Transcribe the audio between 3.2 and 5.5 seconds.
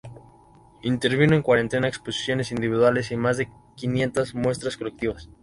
de quinientas muestras colectivas.